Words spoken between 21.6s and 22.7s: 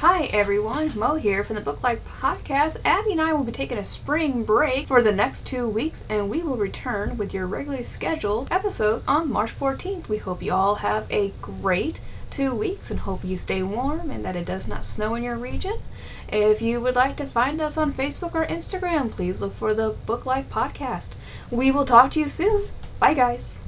will talk to you soon.